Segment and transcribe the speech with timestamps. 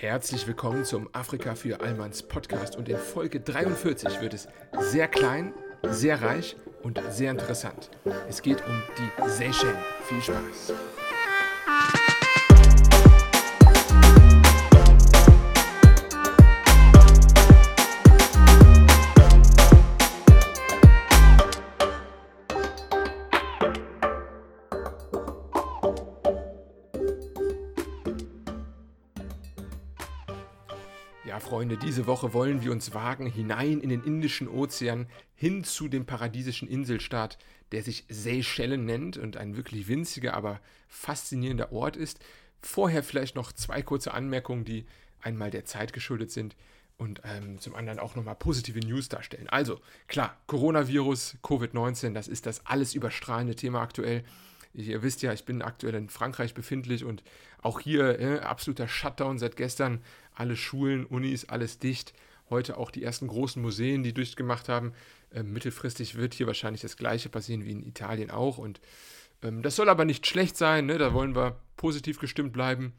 [0.00, 4.46] Herzlich willkommen zum Afrika für Allmanns Podcast und in Folge 43 wird es
[4.78, 5.52] sehr klein,
[5.90, 7.90] sehr reich und sehr interessant.
[8.28, 9.74] Es geht um die Seychellen.
[10.04, 10.72] Viel Spaß!
[31.58, 36.06] Freunde, diese Woche wollen wir uns wagen hinein in den Indischen Ozean hin zu dem
[36.06, 37.36] paradiesischen Inselstaat,
[37.72, 42.20] der sich Seychellen nennt und ein wirklich winziger, aber faszinierender Ort ist.
[42.62, 44.86] Vorher vielleicht noch zwei kurze Anmerkungen, die
[45.20, 46.54] einmal der Zeit geschuldet sind
[46.96, 49.48] und ähm, zum anderen auch nochmal positive News darstellen.
[49.48, 54.22] Also, klar, Coronavirus, Covid-19, das ist das alles überstrahlende Thema aktuell.
[54.86, 57.24] Ihr wisst ja, ich bin aktuell in Frankreich befindlich und
[57.62, 60.00] auch hier äh, absoluter Shutdown seit gestern.
[60.34, 62.12] Alle Schulen, Unis, alles dicht.
[62.48, 64.92] Heute auch die ersten großen Museen, die durchgemacht haben.
[65.34, 68.58] Ähm, mittelfristig wird hier wahrscheinlich das Gleiche passieren wie in Italien auch.
[68.58, 68.80] Und
[69.42, 70.86] ähm, das soll aber nicht schlecht sein.
[70.86, 70.96] Ne?
[70.96, 72.92] Da wollen wir positiv gestimmt bleiben.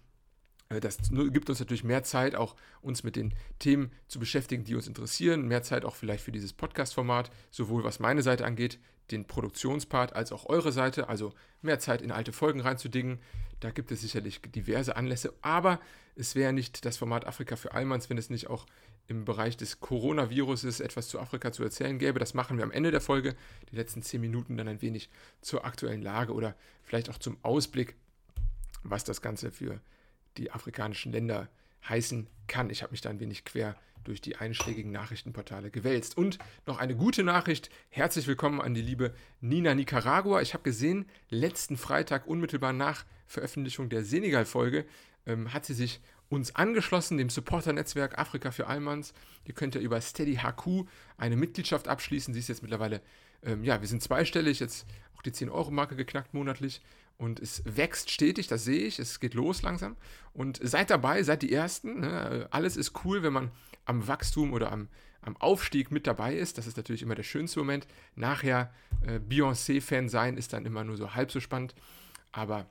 [0.69, 4.75] Äh, das gibt uns natürlich mehr Zeit, auch uns mit den Themen zu beschäftigen, die
[4.75, 5.47] uns interessieren.
[5.47, 8.79] Mehr Zeit auch vielleicht für dieses Podcast-Format, sowohl was meine Seite angeht,
[9.11, 11.09] den Produktionspart, als auch eure Seite.
[11.09, 13.19] Also mehr Zeit in alte Folgen reinzudingen.
[13.59, 15.33] Da gibt es sicherlich diverse Anlässe.
[15.41, 15.79] Aber
[16.15, 18.65] es wäre nicht das Format Afrika für Allmanns, wenn es nicht auch
[19.07, 22.19] im Bereich des Coronaviruses etwas zu Afrika zu erzählen gäbe.
[22.19, 23.35] Das machen wir am Ende der Folge.
[23.71, 25.09] Die letzten zehn Minuten dann ein wenig
[25.41, 27.95] zur aktuellen Lage oder vielleicht auch zum Ausblick,
[28.83, 29.81] was das Ganze für
[30.39, 31.49] die afrikanischen Länder
[31.87, 32.69] heißen kann.
[32.69, 36.17] Ich habe mich da ein wenig quer durch die einschlägigen Nachrichtenportale gewälzt.
[36.17, 37.69] Und noch eine gute Nachricht.
[37.89, 40.41] Herzlich willkommen an die liebe Nina Nicaragua.
[40.41, 44.85] Ich habe gesehen, letzten Freitag, unmittelbar nach Veröffentlichung der Senegal-Folge,
[45.25, 49.13] ähm, hat sie sich uns angeschlossen, dem Supporter-Netzwerk Afrika für Allmanns.
[49.45, 52.33] Ihr könnt ja über Steady HQ eine Mitgliedschaft abschließen.
[52.33, 53.01] Sie ist jetzt mittlerweile,
[53.43, 56.81] ähm, ja, wir sind zweistellig, jetzt auch die 10-Euro-Marke geknackt monatlich.
[57.19, 59.97] Und es wächst stetig, das sehe ich, es geht los langsam.
[60.31, 61.99] Und seid dabei, seid die Ersten.
[61.99, 62.47] Ne?
[62.49, 63.51] Alles ist cool, wenn man
[63.83, 64.87] am Wachstum oder am,
[65.21, 66.57] am Aufstieg mit dabei ist.
[66.57, 67.87] Das ist natürlich immer der schönste Moment.
[68.15, 68.73] Nachher
[69.05, 71.75] äh, Beyoncé-Fan sein ist dann immer nur so halb so spannend.
[72.31, 72.67] Aber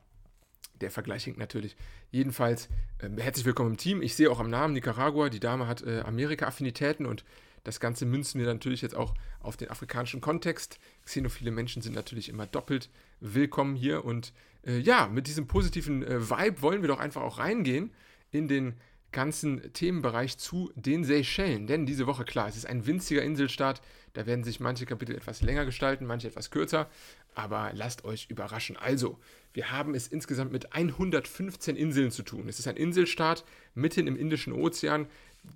[0.80, 1.76] der Vergleich hinkt natürlich.
[2.10, 2.70] Jedenfalls
[3.00, 4.00] äh, herzlich willkommen im Team.
[4.00, 7.22] Ich sehe auch am Namen Nicaragua, die Dame hat äh, Amerika-Affinitäten und
[7.68, 10.78] das Ganze münzen wir natürlich jetzt auch auf den afrikanischen Kontext.
[11.04, 12.88] Xenophile Menschen sind natürlich immer doppelt
[13.20, 14.06] willkommen hier.
[14.06, 14.32] Und
[14.66, 17.92] äh, ja, mit diesem positiven äh, Vibe wollen wir doch einfach auch reingehen
[18.30, 18.74] in den
[19.12, 21.66] ganzen Themenbereich zu den Seychellen.
[21.66, 23.82] Denn diese Woche, klar, es ist ein winziger Inselstaat.
[24.14, 26.88] Da werden sich manche Kapitel etwas länger gestalten, manche etwas kürzer.
[27.34, 28.78] Aber lasst euch überraschen.
[28.78, 29.18] Also,
[29.52, 32.48] wir haben es insgesamt mit 115 Inseln zu tun.
[32.48, 35.06] Es ist ein Inselstaat mitten im Indischen Ozean,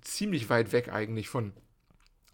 [0.01, 1.53] ziemlich weit weg eigentlich von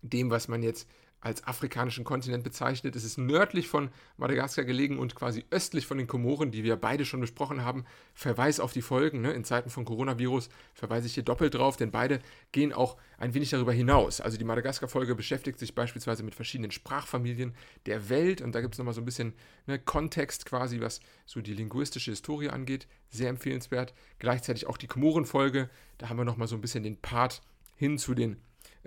[0.01, 0.87] dem, was man jetzt
[1.21, 2.95] als afrikanischen Kontinent bezeichnet.
[2.95, 7.03] Es ist nördlich von Madagaskar gelegen und quasi östlich von den Komoren, die wir beide
[7.03, 7.85] schon besprochen haben.
[8.13, 9.21] Verweis auf die Folgen.
[9.21, 9.33] Ne?
[9.33, 12.21] In Zeiten von Coronavirus verweise ich hier doppelt drauf, denn beide
[12.53, 14.21] gehen auch ein wenig darüber hinaus.
[14.21, 17.53] Also die Madagaskar-Folge beschäftigt sich beispielsweise mit verschiedenen Sprachfamilien
[17.85, 19.33] der Welt und da gibt es nochmal so ein bisschen
[19.67, 22.87] ne, Kontext quasi, was so die linguistische Historie angeht.
[23.09, 23.93] Sehr empfehlenswert.
[24.19, 25.69] Gleichzeitig auch die Komoren-Folge.
[25.97, 27.41] Da haben wir nochmal so ein bisschen den Part
[27.75, 28.37] hin zu den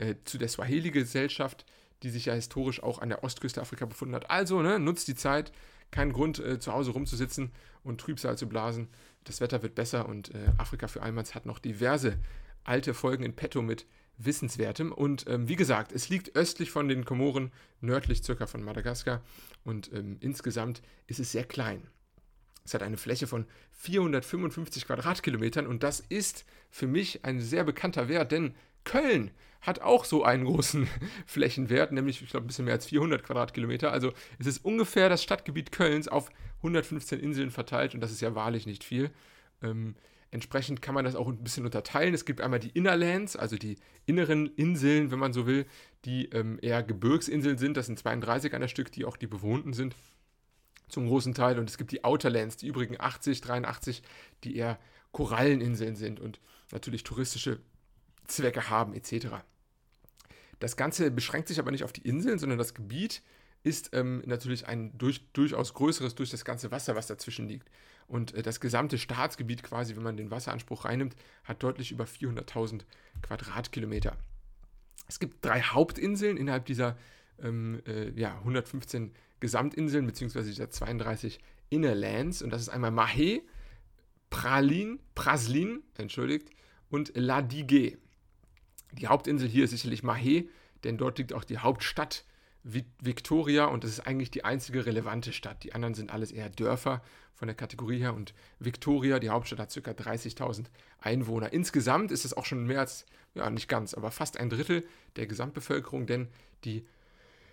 [0.02, 1.64] äh, zu der Swahili-Gesellschaft,
[2.02, 4.30] die sich ja historisch auch an der Ostküste Afrika befunden hat.
[4.30, 5.52] Also, ne, nutzt die Zeit,
[5.90, 7.52] kein Grund, äh, zu Hause rumzusitzen
[7.84, 8.88] und Trübsal zu blasen.
[9.24, 12.18] Das Wetter wird besser und äh, Afrika für Allmanns hat noch diverse
[12.64, 13.86] alte Folgen in petto mit
[14.18, 14.92] Wissenswertem.
[14.92, 19.22] Und ähm, wie gesagt, es liegt östlich von den Komoren, nördlich circa von Madagaskar
[19.64, 21.86] und ähm, insgesamt ist es sehr klein.
[22.64, 28.08] Es hat eine Fläche von 455 Quadratkilometern und das ist für mich ein sehr bekannter
[28.08, 28.54] Wert, denn
[28.84, 30.88] Köln hat auch so einen großen
[31.26, 33.92] Flächenwert, nämlich ich glaube ein bisschen mehr als 400 Quadratkilometer.
[33.92, 38.34] Also es ist ungefähr das Stadtgebiet Kölns auf 115 Inseln verteilt und das ist ja
[38.34, 39.10] wahrlich nicht viel.
[39.62, 39.94] Ähm,
[40.32, 42.12] entsprechend kann man das auch ein bisschen unterteilen.
[42.12, 45.66] Es gibt einmal die Innerlands, also die inneren Inseln, wenn man so will,
[46.04, 47.76] die ähm, eher Gebirgsinseln sind.
[47.76, 49.94] Das sind 32 an der Stück, die auch die bewohnten sind
[50.88, 51.58] zum großen Teil.
[51.58, 54.02] Und es gibt die Outerlands, die übrigen 80, 83,
[54.42, 54.78] die eher
[55.12, 56.40] Koralleninseln sind und
[56.72, 57.60] natürlich touristische
[58.26, 59.28] Zwecke haben etc.
[60.58, 63.22] Das Ganze beschränkt sich aber nicht auf die Inseln, sondern das Gebiet
[63.64, 67.68] ist ähm, natürlich ein durch, durchaus größeres durch das ganze Wasser, was dazwischen liegt.
[68.08, 72.82] Und äh, das gesamte Staatsgebiet quasi, wenn man den Wasseranspruch reinnimmt, hat deutlich über 400.000
[73.22, 74.16] Quadratkilometer.
[75.08, 76.96] Es gibt drei Hauptinseln innerhalb dieser
[77.40, 81.40] ähm, äh, ja, 115 Gesamtinseln, beziehungsweise dieser 32
[81.70, 82.42] Inner Lands.
[82.42, 83.42] Und das ist einmal Mahé,
[84.30, 86.50] Pralin, Praslin, entschuldigt,
[86.90, 87.98] und La Digue.
[88.92, 90.48] Die Hauptinsel hier ist sicherlich Mahé,
[90.84, 92.24] denn dort liegt auch die Hauptstadt
[92.64, 95.64] Victoria und das ist eigentlich die einzige relevante Stadt.
[95.64, 97.02] Die anderen sind alles eher Dörfer
[97.34, 99.90] von der Kategorie her und Victoria, die Hauptstadt, hat ca.
[99.90, 100.66] 30.000
[101.00, 101.52] Einwohner.
[101.52, 103.04] Insgesamt ist es auch schon mehr als,
[103.34, 104.86] ja nicht ganz, aber fast ein Drittel
[105.16, 106.28] der Gesamtbevölkerung, denn
[106.64, 106.86] die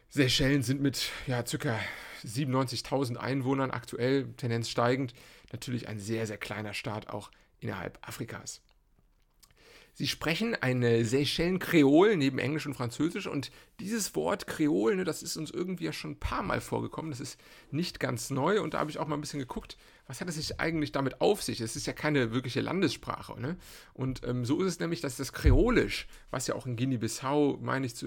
[0.09, 1.79] Seychellen sind mit ja, ca.
[2.23, 5.13] 97.000 Einwohnern aktuell, Tendenz steigend,
[5.51, 8.61] natürlich ein sehr, sehr kleiner Staat auch innerhalb Afrikas.
[9.99, 13.51] Sie sprechen eine Seychellen-Kreol neben Englisch und Französisch und
[13.81, 17.11] dieses Wort Kreol, ne, das ist uns irgendwie ja schon ein paar Mal vorgekommen.
[17.11, 17.37] Das ist
[17.69, 19.75] nicht ganz neu und da habe ich auch mal ein bisschen geguckt,
[20.07, 21.59] was hat es sich eigentlich damit auf sich?
[21.59, 23.41] Es ist ja keine wirkliche Landessprache.
[23.41, 23.57] Ne?
[23.93, 27.85] Und ähm, so ist es nämlich, dass das Kreolisch, was ja auch in Guinea-Bissau, meine
[27.85, 28.05] ich, zu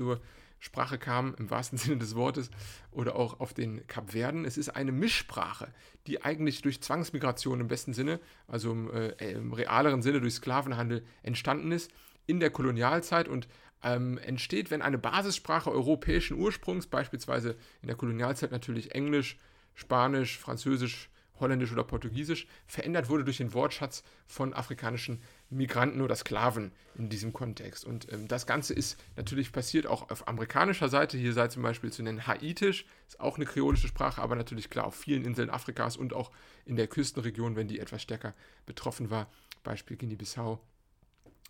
[0.63, 2.51] Sprache kam, im wahrsten Sinne des Wortes,
[2.93, 4.45] oder auch auf den Kapverden.
[4.45, 5.73] Es ist eine Mischsprache,
[6.07, 11.05] die eigentlich durch Zwangsmigration im besten Sinne, also im, äh, im realeren Sinne durch Sklavenhandel
[11.25, 11.91] entstanden ist
[12.27, 13.49] in der Kolonialzeit und
[13.83, 19.39] ähm, entsteht, wenn eine Basissprache europäischen Ursprungs, beispielsweise in der Kolonialzeit natürlich Englisch,
[19.75, 21.11] Spanisch, Französisch,
[21.41, 25.21] Holländisch oder Portugiesisch, verändert wurde durch den Wortschatz von afrikanischen
[25.53, 27.85] Migranten oder Sklaven in diesem Kontext.
[27.85, 31.19] Und ähm, das Ganze ist natürlich passiert auch auf amerikanischer Seite.
[31.19, 34.87] Hier sei zum Beispiel zu nennen Haitisch, ist auch eine kreolische Sprache, aber natürlich klar
[34.87, 36.31] auf vielen Inseln Afrikas und auch
[36.65, 38.35] in der Küstenregion, wenn die etwas stärker
[38.67, 39.29] betroffen war,
[39.63, 40.61] Beispiel Guinea-Bissau.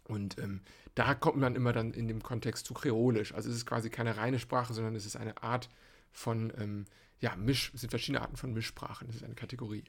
[0.05, 0.61] Und ähm,
[0.95, 3.33] da kommt man immer dann in dem Kontext zu Kreolisch.
[3.35, 5.69] Also es ist quasi keine reine Sprache, sondern es ist eine Art
[6.11, 6.87] von, ähm,
[7.21, 9.07] ja, Misch, es sind verschiedene Arten von Mischsprachen.
[9.07, 9.85] Das ist eine Kategorie.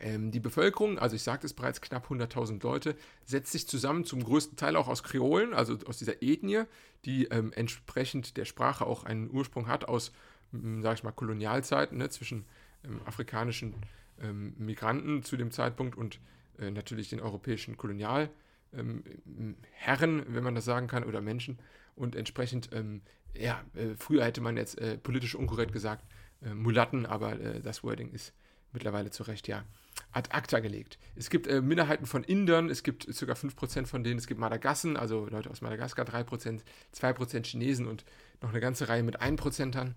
[0.00, 4.22] Ähm, die Bevölkerung, also ich sagte es bereits, knapp 100.000 Leute, setzt sich zusammen zum
[4.22, 6.64] größten Teil auch aus Kreolen, also aus dieser Ethnie,
[7.04, 10.12] die ähm, entsprechend der Sprache auch einen Ursprung hat aus,
[10.52, 12.44] sage ich mal, Kolonialzeiten ne, zwischen
[12.84, 13.74] ähm, afrikanischen
[14.20, 16.20] ähm, Migranten zu dem Zeitpunkt und
[16.58, 18.30] äh, natürlich den europäischen Kolonialherren,
[18.72, 21.58] wenn man das sagen kann, oder Menschen.
[21.96, 23.02] Und entsprechend, ähm,
[23.34, 26.04] ja, äh, früher hätte man jetzt äh, politisch unkorrekt gesagt,
[26.42, 28.32] äh, Mulatten, aber äh, das Wording ist
[28.72, 29.64] mittlerweile zu Recht, ja
[30.12, 30.98] ad acta gelegt.
[31.16, 33.32] Es gibt äh, Minderheiten von Indern, es gibt ca.
[33.32, 36.60] 5% von denen, es gibt Madagassen, also Leute aus Madagaskar 3%,
[36.94, 38.04] 2% Chinesen und
[38.40, 39.94] noch eine ganze Reihe mit 1%ern.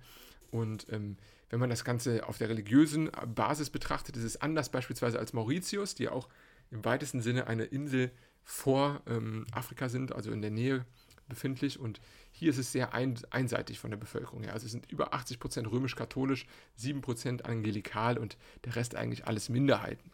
[0.52, 1.18] Und ähm,
[1.50, 5.96] wenn man das Ganze auf der religiösen Basis betrachtet, ist es anders beispielsweise als Mauritius,
[5.96, 6.28] die auch
[6.72, 8.12] im weitesten Sinne eine Insel
[8.44, 10.86] vor ähm, Afrika sind, also in der Nähe
[11.32, 11.80] befindlich.
[11.80, 12.00] Und
[12.32, 14.54] hier ist es sehr ein, einseitig von der Bevölkerung her.
[14.54, 16.46] Also es sind über 80 Prozent römisch-katholisch,
[16.76, 20.12] 7 Prozent angelikal und der Rest eigentlich alles Minderheiten.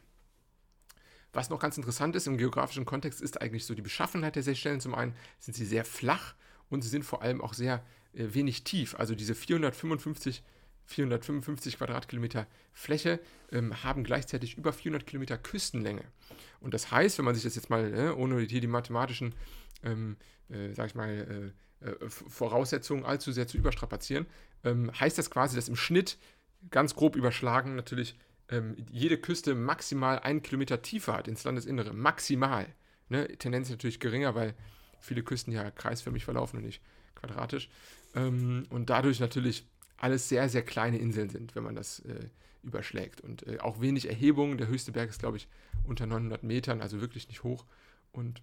[1.33, 4.79] Was noch ganz interessant ist im geografischen Kontext, ist eigentlich so die Beschaffenheit der Seychellen.
[4.79, 6.35] Zum einen sind sie sehr flach
[6.69, 8.95] und sie sind vor allem auch sehr äh, wenig tief.
[8.95, 10.43] Also diese 455
[10.87, 13.19] 455 Quadratkilometer Fläche
[13.51, 16.03] ähm, haben gleichzeitig über 400 Kilometer Küstenlänge.
[16.61, 19.35] Und das heißt, wenn man sich das jetzt mal, äh, ohne hier die mathematischen,
[19.83, 20.15] ähm,
[20.49, 24.25] äh, sag ich mal, äh, äh Voraussetzungen allzu sehr zu überstrapazieren,
[24.63, 26.17] ähm, heißt das quasi, dass im Schnitt,
[26.71, 28.17] ganz grob überschlagen, natürlich
[28.49, 31.93] ähm, jede Küste maximal einen Kilometer tiefer hat ins Landesinnere.
[31.93, 32.67] Maximal.
[33.09, 33.27] Ne?
[33.37, 34.55] Tendenz natürlich geringer, weil
[34.99, 36.81] viele Küsten ja kreisförmig verlaufen und nicht
[37.15, 37.69] quadratisch.
[38.15, 39.67] Ähm, und dadurch natürlich
[39.97, 42.29] alles sehr, sehr kleine Inseln sind, wenn man das äh,
[42.63, 43.21] überschlägt.
[43.21, 44.57] Und äh, auch wenig Erhebungen.
[44.57, 45.47] Der höchste Berg ist, glaube ich,
[45.83, 47.65] unter 900 Metern, also wirklich nicht hoch.
[48.11, 48.41] Und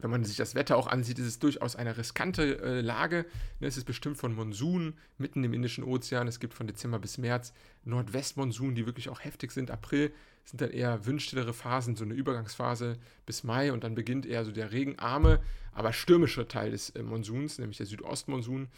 [0.00, 3.26] wenn man sich das Wetter auch ansieht, ist es durchaus eine riskante äh, Lage.
[3.58, 6.28] Ne, es ist bestimmt von Monsunen mitten im Indischen Ozean.
[6.28, 7.52] Es gibt von Dezember bis März
[7.84, 9.72] Nordwestmonsunen, die wirklich auch heftig sind.
[9.72, 10.12] April
[10.44, 14.52] sind dann eher windstillere Phasen, so eine Übergangsphase bis Mai und dann beginnt eher so
[14.52, 15.40] der regenarme,
[15.72, 18.68] aber stürmische Teil des äh, Monsuns, nämlich der Südostmonsun.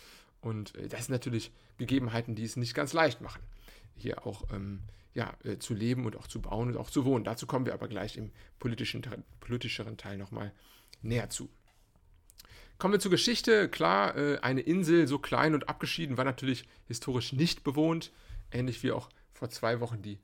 [0.40, 3.42] Und äh, das sind natürlich Gegebenheiten, die es nicht ganz leicht machen,
[3.94, 4.80] hier auch ähm,
[5.12, 7.24] ja, äh, zu leben und auch zu bauen und auch zu wohnen.
[7.24, 9.02] Dazu kommen wir aber gleich im politischen,
[9.40, 10.52] politischeren Teil nochmal
[11.02, 11.48] näher zu.
[12.78, 13.68] Kommen wir zur Geschichte.
[13.68, 18.10] Klar, äh, eine Insel so klein und abgeschieden war natürlich historisch nicht bewohnt,
[18.50, 20.18] ähnlich wie auch vor zwei Wochen die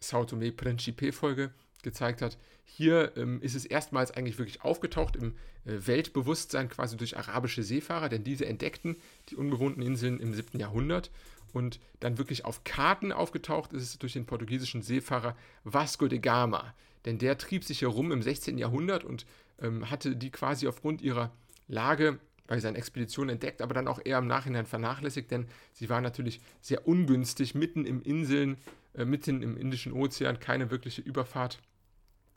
[0.00, 2.38] Sao Tome Principe-Folge gezeigt hat.
[2.64, 5.34] Hier ähm, ist es erstmals eigentlich wirklich aufgetaucht im
[5.64, 8.96] äh, Weltbewusstsein quasi durch arabische Seefahrer, denn diese entdeckten
[9.30, 10.58] die unbewohnten Inseln im 7.
[10.60, 11.10] Jahrhundert
[11.52, 16.74] und dann wirklich auf Karten aufgetaucht ist es durch den portugiesischen Seefahrer Vasco de Gama,
[17.06, 18.58] denn der trieb sich herum im 16.
[18.58, 19.26] Jahrhundert und
[19.60, 21.30] ähm, hatte die quasi aufgrund ihrer
[21.66, 26.02] Lage bei seinen Expeditionen entdeckt, aber dann auch eher im Nachhinein vernachlässigt, denn sie waren
[26.02, 28.56] natürlich sehr ungünstig, mitten im Inseln,
[28.94, 31.60] äh, mitten im Indischen Ozean, keine wirkliche Überfahrt.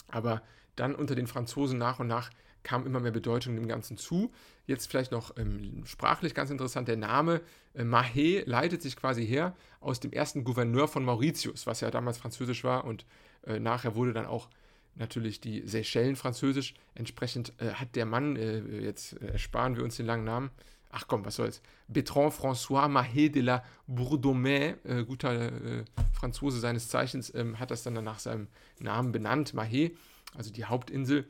[0.10, 0.42] Aber
[0.75, 2.30] dann unter den Franzosen nach und nach
[2.63, 4.32] kam immer mehr Bedeutung dem Ganzen zu.
[4.68, 7.42] Jetzt vielleicht noch ähm, sprachlich ganz interessant, der Name
[7.74, 12.18] äh, Mahé leitet sich quasi her aus dem ersten Gouverneur von Mauritius, was ja damals
[12.18, 13.06] französisch war und
[13.48, 14.50] äh, nachher wurde dann auch
[14.95, 16.74] natürlich die Seychellen französisch.
[16.95, 20.51] Entsprechend äh, hat der Mann, äh, jetzt ersparen wir uns den langen Namen,
[20.91, 26.89] ach komm, was soll's, Bertrand François Mahé de la Bourdomais, äh, guter äh, Franzose seines
[26.89, 28.48] Zeichens, ähm, hat das dann nach seinem
[28.79, 29.91] Namen benannt, Mahé,
[30.36, 31.27] also die Hauptinsel.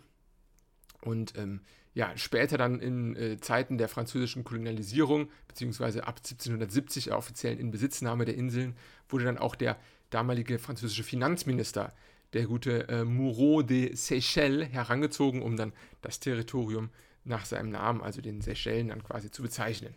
[1.01, 1.61] Und ähm,
[1.93, 8.25] ja, später dann in äh, Zeiten der französischen Kolonialisierung, beziehungsweise ab 1770 der offiziellen Inbesitznahme
[8.25, 8.75] der Inseln,
[9.09, 9.77] wurde dann auch der
[10.09, 11.93] damalige französische Finanzminister,
[12.33, 16.89] der gute äh, Moreau de Seychelles, herangezogen, um dann das Territorium
[17.23, 19.93] nach seinem Namen, also den Seychellen, dann quasi zu bezeichnen.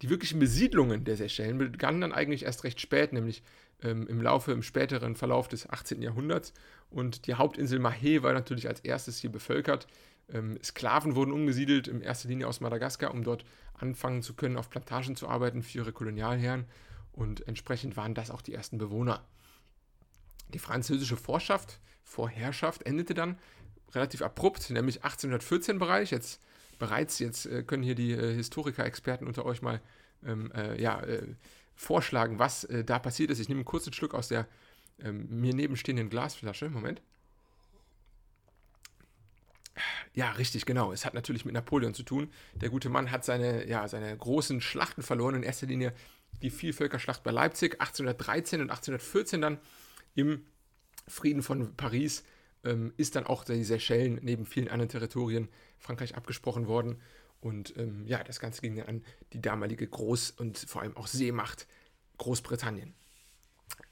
[0.00, 3.42] Die wirklichen Besiedlungen der Seychellen begannen dann eigentlich erst recht spät, nämlich
[3.82, 6.02] ähm, im Laufe, im späteren Verlauf des 18.
[6.02, 6.52] Jahrhunderts.
[6.90, 9.86] Und die Hauptinsel Mahé war natürlich als erstes hier bevölkert.
[10.32, 13.44] Ähm, Sklaven wurden umgesiedelt, in erster Linie aus Madagaskar, um dort
[13.74, 16.64] anfangen zu können, auf Plantagen zu arbeiten für ihre Kolonialherren.
[17.12, 19.24] Und entsprechend waren das auch die ersten Bewohner.
[20.54, 23.38] Die französische Vorherrschaft, Vorherrschaft endete dann
[23.94, 26.10] relativ abrupt, nämlich 1814 Bereich.
[26.10, 26.40] Jetzt
[26.78, 29.80] bereits, jetzt äh, können hier die äh, Historiker-Experten unter euch mal
[30.24, 31.22] ähm, äh, ja, äh,
[31.74, 33.38] vorschlagen, was da passiert ist.
[33.38, 34.46] Ich nehme einen kurzen Schluck aus der
[35.02, 36.68] ähm, mir nebenstehenden Glasflasche.
[36.68, 37.00] Moment.
[40.14, 40.92] Ja, richtig, genau.
[40.92, 42.30] Es hat natürlich mit Napoleon zu tun.
[42.54, 45.36] Der gute Mann hat seine, ja, seine großen Schlachten verloren.
[45.36, 45.94] In erster Linie
[46.42, 49.58] die Vielvölkerschlacht bei Leipzig 1813 und 1814 dann
[50.14, 50.44] im
[51.08, 52.24] Frieden von Paris
[52.64, 57.00] ähm, ist dann auch die Seychellen neben vielen anderen Territorien Frankreich abgesprochen worden.
[57.40, 61.08] Und ähm, ja, das Ganze ging dann an die damalige Groß- und vor allem auch
[61.08, 61.66] Seemacht
[62.18, 62.94] Großbritannien.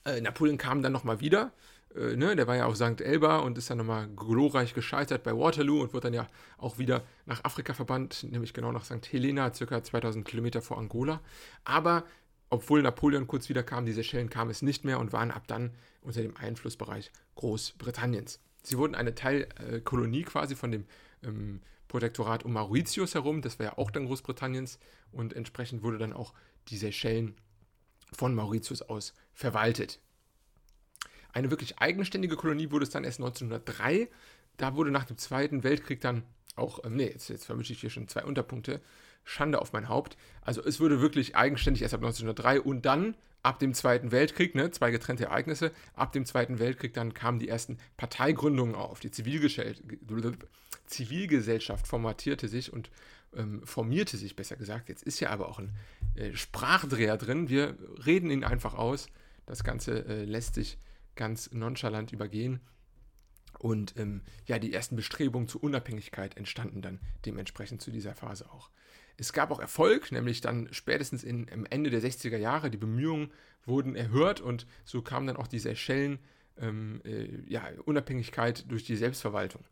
[0.05, 1.53] Äh, Napoleon kam dann nochmal wieder.
[1.97, 3.01] Äh, ne, der war ja auf St.
[3.01, 7.03] Elba und ist dann nochmal glorreich gescheitert bei Waterloo und wurde dann ja auch wieder
[7.27, 9.13] nach Afrika verbannt, nämlich genau nach St.
[9.13, 11.21] Helena, circa 2000 Kilometer vor Angola.
[11.65, 12.05] Aber
[12.51, 15.71] obwohl Napoleon kurz wieder kam, die Seychellen kam es nicht mehr und waren ab dann
[16.03, 18.41] unter dem Einflussbereich Großbritanniens.
[18.63, 20.85] Sie wurden eine Teilkolonie quasi von dem
[21.23, 24.79] ähm, Protektorat um Mauritius herum, das war ja auch dann Großbritanniens
[25.13, 26.35] und entsprechend wurde dann auch
[26.69, 27.35] die Seychellen
[28.13, 30.01] von Mauritius aus verwaltet.
[31.33, 34.09] Eine wirklich eigenständige Kolonie wurde es dann erst 1903.
[34.57, 36.25] Da wurde nach dem Zweiten Weltkrieg dann
[36.57, 38.81] auch, ähm, nee, jetzt, jetzt vermische ich hier schon zwei Unterpunkte,
[39.25, 40.17] Schande auf mein Haupt.
[40.43, 44.71] Also es wurde wirklich eigenständig erst ab 1903 und dann ab dem Zweiten Weltkrieg, ne,
[44.71, 49.01] zwei getrennte Ereignisse, ab dem Zweiten Weltkrieg dann kamen die ersten Parteigründungen auf.
[49.01, 52.91] Die Zivilgesellschaft formatierte sich und
[53.35, 54.89] ähm, formierte sich, besser gesagt.
[54.89, 55.75] Jetzt ist ja aber auch ein
[56.15, 57.49] äh, Sprachdreher drin.
[57.49, 59.09] Wir reden ihn einfach aus.
[59.47, 60.79] Das Ganze äh, lässt sich
[61.17, 62.61] ganz nonchalant übergehen.
[63.59, 68.71] Und ähm, ja, die ersten Bestrebungen zur Unabhängigkeit entstanden dann dementsprechend zu dieser Phase auch.
[69.21, 72.71] Es gab auch Erfolg, nämlich dann spätestens in, am Ende der 60er Jahre.
[72.71, 73.31] Die Bemühungen
[73.67, 76.19] wurden erhört und so kam dann auch die Seychellen
[76.59, 79.63] ähm, äh, ja, Unabhängigkeit durch die Selbstverwaltung.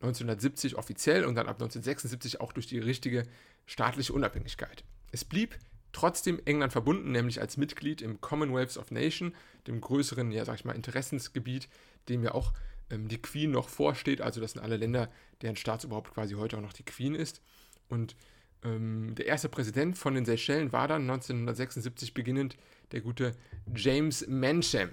[0.00, 3.22] 1970 offiziell und dann ab 1976 auch durch die richtige
[3.64, 4.82] staatliche Unabhängigkeit.
[5.12, 5.56] Es blieb
[5.92, 9.32] trotzdem England verbunden, nämlich als Mitglied im Commonwealth of Nations,
[9.68, 11.68] dem größeren, ja, sag ich mal, Interessensgebiet,
[12.08, 12.52] dem ja auch
[12.90, 14.20] ähm, die Queen noch vorsteht.
[14.20, 15.08] Also, das sind alle Länder,
[15.42, 17.40] deren Staatsoberhaupt quasi heute auch noch die Queen ist.
[17.88, 18.16] Und
[18.64, 22.56] ähm, der erste Präsident von den Seychellen war dann 1976 beginnend
[22.92, 23.34] der gute
[23.74, 24.90] James Mancham.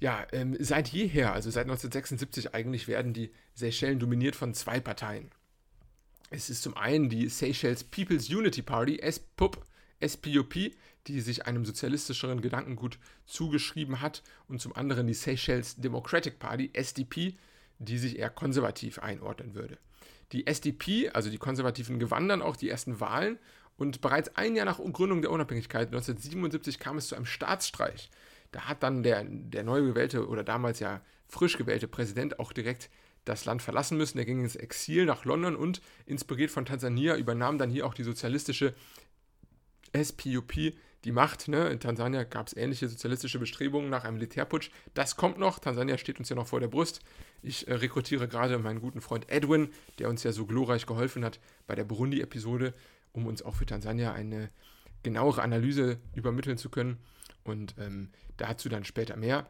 [0.00, 5.30] Ja, ähm, seit jeher, also seit 1976 eigentlich, werden die Seychellen dominiert von zwei Parteien.
[6.30, 9.64] Es ist zum einen die Seychelles People's Unity Party, SPUP,
[10.06, 10.54] SPUP,
[11.06, 17.36] die sich einem sozialistischeren Gedankengut zugeschrieben hat, und zum anderen die Seychelles Democratic Party, SDP,
[17.78, 19.78] die sich eher konservativ einordnen würde.
[20.32, 23.38] Die SDP, also die Konservativen, gewannen dann auch die ersten Wahlen
[23.76, 28.10] und bereits ein Jahr nach Gründung der Unabhängigkeit, 1977, kam es zu einem Staatsstreich.
[28.52, 32.90] Da hat dann der, der neu gewählte oder damals ja frisch gewählte Präsident auch direkt
[33.24, 34.18] das Land verlassen müssen.
[34.18, 38.04] Er ging ins Exil nach London und inspiriert von Tansania übernahm dann hier auch die
[38.04, 38.74] sozialistische
[39.92, 41.48] SPUP die Macht.
[41.48, 41.68] Ne?
[41.68, 44.70] In Tansania gab es ähnliche sozialistische Bestrebungen nach einem Militärputsch.
[44.94, 45.58] Das kommt noch.
[45.58, 47.00] Tansania steht uns ja noch vor der Brust.
[47.42, 51.38] Ich äh, rekrutiere gerade meinen guten Freund Edwin, der uns ja so glorreich geholfen hat
[51.66, 52.72] bei der Burundi-Episode,
[53.12, 54.50] um uns auch für Tansania eine
[55.02, 56.98] genauere Analyse übermitteln zu können.
[57.44, 59.46] Und ähm, dazu dann später mehr.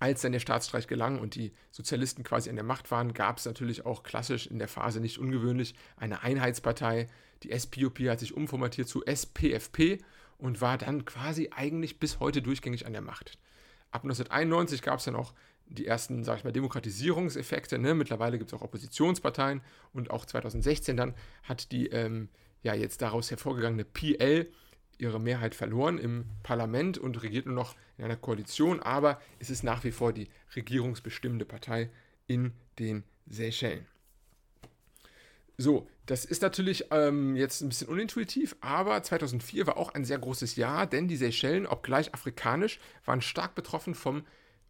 [0.00, 3.44] Als dann der Staatsstreich gelang und die Sozialisten quasi an der Macht waren, gab es
[3.46, 7.08] natürlich auch klassisch in der Phase nicht ungewöhnlich eine Einheitspartei.
[7.44, 10.02] Die SPUP hat sich umformatiert zu SPFP
[10.44, 13.38] und war dann quasi eigentlich bis heute durchgängig an der Macht.
[13.90, 15.32] Ab 1991 gab es dann auch
[15.64, 17.78] die ersten, sag ich mal, Demokratisierungseffekte.
[17.78, 17.94] Ne?
[17.94, 19.62] Mittlerweile gibt es auch Oppositionsparteien
[19.94, 22.28] und auch 2016 dann hat die ähm,
[22.62, 24.52] ja jetzt daraus hervorgegangene PL
[24.98, 29.64] ihre Mehrheit verloren im Parlament und regiert nur noch in einer Koalition, aber es ist
[29.64, 31.88] nach wie vor die regierungsbestimmende Partei
[32.26, 33.86] in den Seychellen.
[35.56, 40.18] So, das ist natürlich ähm, jetzt ein bisschen unintuitiv, aber 2004 war auch ein sehr
[40.18, 44.24] großes Jahr, denn die Seychellen, obgleich afrikanisch, waren stark betroffen vom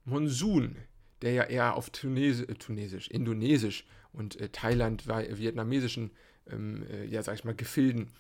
[0.05, 0.77] Monsun,
[1.23, 6.13] der ja eher auf Tunesi äh, Tunesisch, Indonesisch und äh, Thailand, vietnamesischen,
[6.49, 8.11] ähm, äh, ja, sag ich mal, Gefilden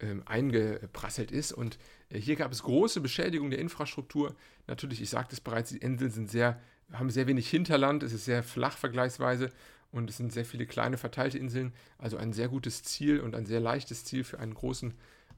[0.00, 1.52] ähm, eingeprasselt ist.
[1.52, 1.78] Und
[2.08, 4.34] äh, hier gab es große Beschädigung der Infrastruktur.
[4.66, 6.60] Natürlich, ich sagte es bereits, die Inseln sind sehr,
[6.92, 9.50] haben sehr wenig Hinterland, es ist sehr flach vergleichsweise
[9.94, 11.72] und es sind sehr viele kleine verteilte Inseln.
[11.98, 14.92] Also ein sehr gutes Ziel und ein sehr leichtes Ziel für einen großen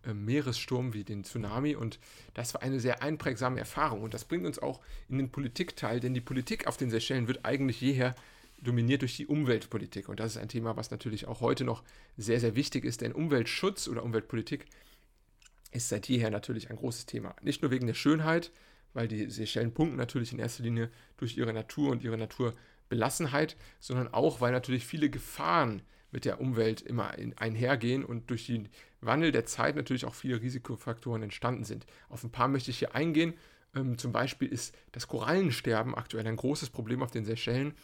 [0.04, 1.76] äh, Meeressturm wie den Tsunami.
[1.76, 1.98] Und
[2.34, 4.02] das war eine sehr einprägsame Erfahrung.
[4.02, 7.44] Und das bringt uns auch in den Politikteil, denn die Politik auf den Seychellen wird
[7.44, 8.14] eigentlich jeher
[8.62, 10.08] dominiert durch die Umweltpolitik.
[10.08, 11.82] Und das ist ein Thema, was natürlich auch heute noch
[12.16, 14.64] sehr, sehr wichtig ist, denn Umweltschutz oder Umweltpolitik
[15.70, 17.36] ist seit jeher natürlich ein großes Thema.
[17.42, 18.50] Nicht nur wegen der Schönheit,
[18.94, 22.16] weil die Seychellen punkten natürlich in erster Linie durch ihre Natur und ihre
[22.90, 28.68] Naturbelassenheit, sondern auch, weil natürlich viele Gefahren mit der Umwelt immer einhergehen und durch den
[29.00, 31.86] Wandel der Zeit natürlich auch viele Risikofaktoren entstanden sind.
[32.08, 33.34] Auf ein paar möchte ich hier eingehen.
[33.74, 37.74] Ähm, zum Beispiel ist das Korallensterben aktuell ein großes Problem auf den Seychellen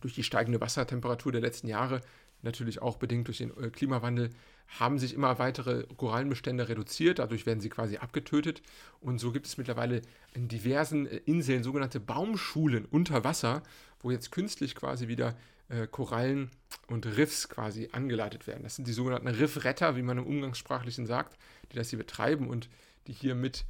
[0.00, 2.00] durch die steigende Wassertemperatur der letzten Jahre,
[2.42, 4.30] natürlich auch bedingt durch den äh, Klimawandel,
[4.78, 7.18] haben sich immer weitere Korallenbestände reduziert.
[7.18, 8.62] Dadurch werden sie quasi abgetötet.
[9.00, 13.62] Und so gibt es mittlerweile in diversen äh, Inseln sogenannte Baumschulen unter Wasser,
[14.00, 15.36] wo jetzt künstlich quasi wieder
[15.68, 16.50] äh, Korallen
[16.88, 18.62] und Riffs quasi angeleitet werden.
[18.62, 21.38] Das sind die sogenannten Riffretter, wie man im Umgangssprachlichen sagt,
[21.72, 22.68] die das hier betreiben und
[23.06, 23.64] die hier mit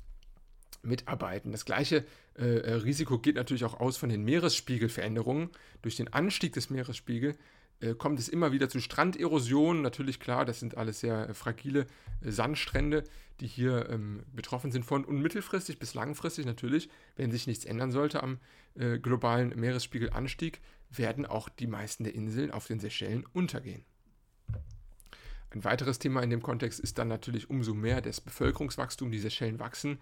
[0.82, 1.52] mitarbeiten.
[1.52, 2.04] Das gleiche
[2.38, 5.50] äh, äh, Risiko geht natürlich auch aus von den Meeresspiegelveränderungen.
[5.82, 7.36] Durch den Anstieg des Meeresspiegels
[7.94, 9.82] kommt es immer wieder zu Stranderosionen.
[9.82, 11.86] Natürlich klar, das sind alles sehr äh, fragile
[12.20, 13.04] äh, Sandstrände,
[13.40, 15.04] die hier ähm, betroffen sind von.
[15.04, 18.38] Und mittelfristig bis langfristig natürlich, wenn sich nichts ändern sollte am
[18.74, 20.60] äh, globalen Meeresspiegelanstieg,
[20.90, 23.84] werden auch die meisten der Inseln auf den Seychellen untergehen.
[25.52, 29.10] Ein weiteres Thema in dem Kontext ist dann natürlich umso mehr das Bevölkerungswachstum.
[29.10, 29.98] Die Seychellen wachsen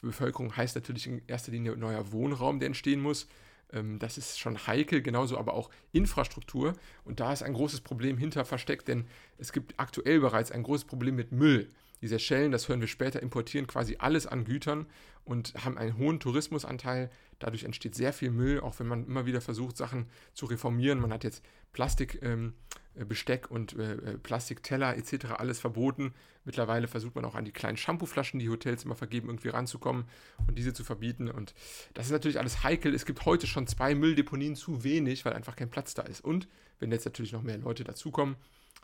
[0.00, 3.26] Bevölkerung heißt natürlich in erster Linie neuer Wohnraum, der entstehen muss.
[3.72, 6.74] Ähm, das ist schon heikel, genauso aber auch Infrastruktur.
[7.04, 9.06] Und da ist ein großes Problem hinter versteckt, denn
[9.38, 11.70] es gibt aktuell bereits ein großes Problem mit Müll.
[12.02, 14.86] Diese Schellen, das hören wir später, importieren quasi alles an Gütern
[15.24, 17.10] und haben einen hohen Tourismusanteil.
[17.38, 21.00] Dadurch entsteht sehr viel Müll, auch wenn man immer wieder versucht, Sachen zu reformieren.
[21.00, 25.26] Man hat jetzt Plastikbesteck ähm, und äh, äh, Plastikteller etc.
[25.38, 26.12] alles verboten.
[26.44, 30.06] Mittlerweile versucht man auch an die kleinen Shampooflaschen, die Hotels immer vergeben, irgendwie ranzukommen
[30.48, 31.30] und diese zu verbieten.
[31.30, 31.54] Und
[31.94, 32.92] das ist natürlich alles heikel.
[32.94, 36.20] Es gibt heute schon zwei Mülldeponien zu wenig, weil einfach kein Platz da ist.
[36.20, 36.48] Und
[36.80, 38.34] wenn jetzt natürlich noch mehr Leute dazukommen,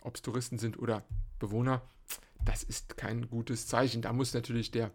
[0.03, 1.03] ob es Touristen sind oder
[1.41, 1.83] Bewohner,
[2.45, 4.03] das ist kein gutes Zeichen.
[4.03, 4.93] Da muss natürlich der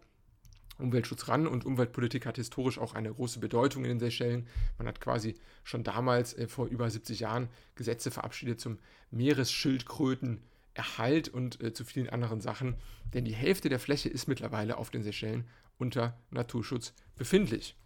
[0.78, 4.48] Umweltschutz ran und Umweltpolitik hat historisch auch eine große Bedeutung in den Seychellen.
[4.76, 8.80] Man hat quasi schon damals äh, vor über 70 Jahren Gesetze verabschiedet zum
[9.10, 12.74] Meeresschildkrötenerhalt und äh, zu vielen anderen Sachen,
[13.12, 15.44] denn die Hälfte der Fläche ist mittlerweile auf den Seychellen
[15.78, 17.76] unter Naturschutz befindlich.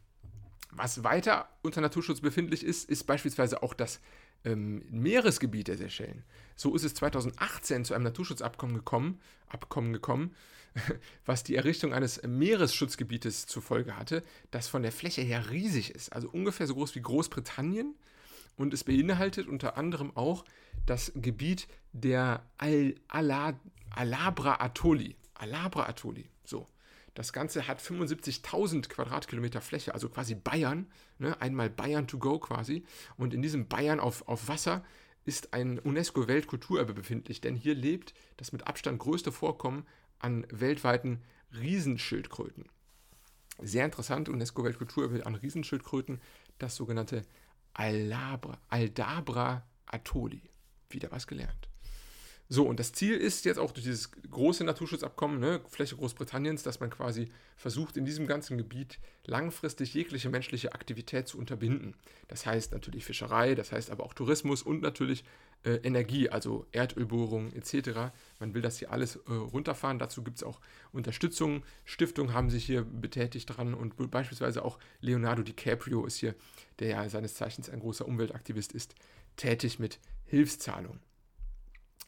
[0.71, 4.01] Was weiter unter Naturschutz befindlich ist, ist beispielsweise auch das
[4.45, 6.25] ähm, Meeresgebiet der Seychellen.
[6.57, 10.35] So ist es 2018 zu einem Naturschutzabkommen gekommen, Abkommen gekommen,
[11.25, 16.13] was die Errichtung eines Meeresschutzgebietes zur Folge hatte, das von der Fläche her riesig ist,
[16.13, 17.95] also ungefähr so groß wie Großbritannien.
[18.57, 20.45] Und es beinhaltet unter anderem auch
[20.85, 25.17] das Gebiet der Al Alabra Atolli.
[25.35, 26.67] Alabra Atolli, so.
[27.19, 30.87] Das Ganze hat 75.000 Quadratkilometer Fläche, also quasi Bayern,
[31.19, 31.41] ne?
[31.41, 32.85] einmal Bayern to go quasi.
[33.17, 34.85] Und in diesem Bayern auf, auf Wasser
[35.25, 39.85] ist ein UNESCO-Weltkulturerbe befindlich, denn hier lebt das mit Abstand größte Vorkommen
[40.21, 41.21] an weltweiten
[41.61, 42.67] Riesenschildkröten.
[43.61, 46.21] Sehr interessant, UNESCO-Weltkulturerbe an Riesenschildkröten,
[46.59, 47.25] das sogenannte
[47.75, 50.43] Aldabra, Aldabra Atoli.
[50.89, 51.69] Wieder was gelernt.
[52.51, 56.81] So, und das Ziel ist jetzt auch durch dieses große Naturschutzabkommen, ne, Fläche Großbritanniens, dass
[56.81, 61.95] man quasi versucht, in diesem ganzen Gebiet langfristig jegliche menschliche Aktivität zu unterbinden.
[62.27, 65.25] Das heißt natürlich Fischerei, das heißt aber auch Tourismus und natürlich
[65.65, 68.15] äh, Energie, also Erdölbohrungen etc.
[68.39, 69.99] Man will das hier alles äh, runterfahren.
[69.99, 71.65] Dazu gibt es auch Unterstützung.
[71.85, 76.35] Stiftungen haben sich hier betätigt dran und beispielsweise auch Leonardo DiCaprio ist hier,
[76.79, 78.95] der ja seines Zeichens ein großer Umweltaktivist ist,
[79.37, 81.08] tätig mit Hilfszahlungen.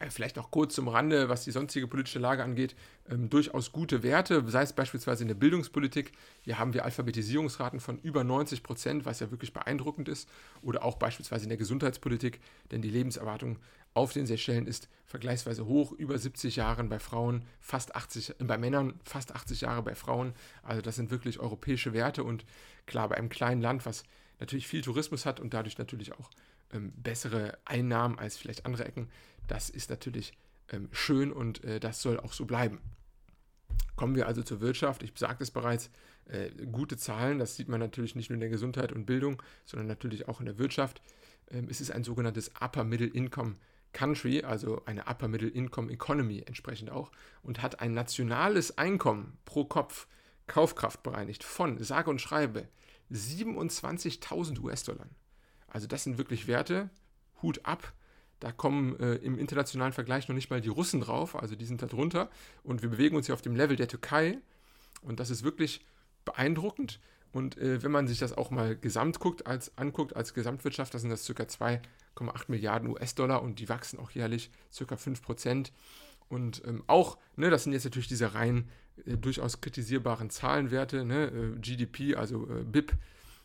[0.01, 2.75] Äh, vielleicht noch kurz zum Rande, was die sonstige politische Lage angeht,
[3.09, 6.13] ähm, durchaus gute Werte, sei es beispielsweise in der Bildungspolitik.
[6.41, 10.29] Hier haben wir Alphabetisierungsraten von über 90 Prozent, was ja wirklich beeindruckend ist.
[10.63, 12.41] Oder auch beispielsweise in der Gesundheitspolitik,
[12.73, 13.59] denn die Lebenserwartung
[13.93, 18.57] auf den Seychellen ist vergleichsweise hoch, über 70 Jahre bei Frauen, fast 80, äh, bei
[18.57, 20.33] Männern fast 80 Jahre bei Frauen.
[20.63, 22.47] Also das sind wirklich europäische Werte und
[22.87, 24.05] klar, bei einem kleinen Land, was
[24.39, 26.31] natürlich viel Tourismus hat und dadurch natürlich auch
[26.73, 29.09] ähm, bessere Einnahmen als vielleicht andere Ecken,
[29.51, 30.33] das ist natürlich
[30.69, 32.81] ähm, schön und äh, das soll auch so bleiben.
[33.97, 35.03] Kommen wir also zur Wirtschaft.
[35.03, 35.91] Ich sagte es bereits,
[36.27, 39.89] äh, gute Zahlen, das sieht man natürlich nicht nur in der Gesundheit und Bildung, sondern
[39.89, 41.03] natürlich auch in der Wirtschaft.
[41.51, 43.55] Ähm, es ist ein sogenanntes Upper Middle Income
[43.93, 47.11] Country, also eine Upper Middle Income Economy entsprechend auch,
[47.43, 50.07] und hat ein nationales Einkommen pro Kopf
[50.47, 52.69] Kaufkraft bereinigt von, sage und schreibe,
[53.13, 55.07] 27.000 US-Dollar.
[55.69, 56.91] Also das sind wirklich Werte,
[57.43, 57.93] Hut ab,
[58.41, 61.83] da kommen äh, im internationalen Vergleich noch nicht mal die Russen drauf, also die sind
[61.83, 62.31] da drunter.
[62.65, 64.39] Und wir bewegen uns hier auf dem Level der Türkei.
[65.03, 65.85] Und das ist wirklich
[66.25, 67.01] beeindruckend.
[67.33, 71.03] Und äh, wenn man sich das auch mal gesamt guckt, als, anguckt als Gesamtwirtschaft, das
[71.03, 71.43] sind das ca.
[71.43, 74.97] 2,8 Milliarden US-Dollar und die wachsen auch jährlich ca.
[74.97, 75.73] 5 Prozent.
[76.29, 78.69] Und ähm, auch, ne, das sind jetzt natürlich diese rein
[79.05, 82.95] äh, durchaus kritisierbaren Zahlenwerte, ne, äh, GDP, also äh, BIP,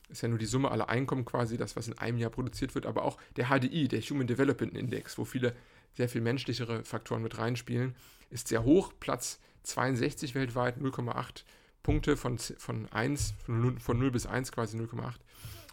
[0.09, 2.85] ist ja nur die Summe aller Einkommen quasi, das, was in einem Jahr produziert wird,
[2.85, 5.55] aber auch der HDI, der Human Development Index, wo viele
[5.93, 7.95] sehr viel menschlichere Faktoren mit reinspielen,
[8.29, 11.43] ist sehr hoch, Platz 62 weltweit, 0,8
[11.81, 15.15] Punkte von, von 1, von 0, von 0 bis 1 quasi 0,8.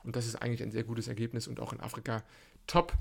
[0.04, 2.22] Und das ist eigentlich ein sehr gutes Ergebnis und auch in Afrika
[2.66, 2.92] top,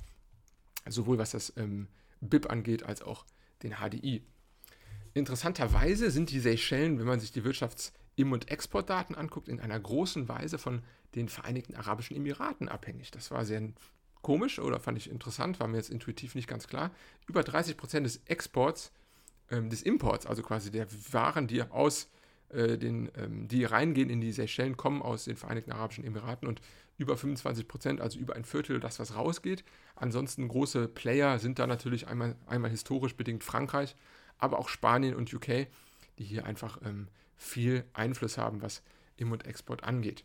[0.87, 1.87] sowohl was das ähm,
[2.19, 3.25] BIP angeht, als auch
[3.63, 4.23] den HDI.
[5.13, 9.79] Interessanterweise sind die Seychellen, wenn man sich die Wirtschafts- Im- und Exportdaten anguckt, in einer
[9.79, 10.81] großen Weise von
[11.15, 13.11] den Vereinigten Arabischen Emiraten abhängig.
[13.11, 13.61] Das war sehr
[14.21, 16.91] komisch oder fand ich interessant, war mir jetzt intuitiv nicht ganz klar.
[17.27, 18.91] Über 30 Prozent des Exports,
[19.49, 22.09] ähm, des Imports, also quasi der Waren, die aus
[22.49, 26.61] äh, den, ähm, die reingehen in die Seychellen, kommen aus den Vereinigten Arabischen Emiraten und
[26.97, 29.63] über 25 Prozent, also über ein Viertel das, was rausgeht.
[29.95, 33.95] Ansonsten große Player sind da natürlich einmal, einmal historisch bedingt Frankreich,
[34.37, 35.67] aber auch Spanien und UK,
[36.19, 37.07] die hier einfach ähm,
[37.41, 38.83] viel Einfluss haben, was
[39.17, 40.23] Im- und Export angeht.